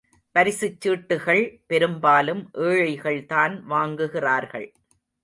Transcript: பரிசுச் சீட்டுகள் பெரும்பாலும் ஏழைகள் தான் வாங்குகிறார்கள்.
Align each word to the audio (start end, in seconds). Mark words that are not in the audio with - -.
பரிசுச் 0.35 0.77
சீட்டுகள் 0.83 1.41
பெரும்பாலும் 1.67 2.41
ஏழைகள் 2.69 3.19
தான் 3.25 3.55
வாங்குகிறார்கள். 3.69 4.67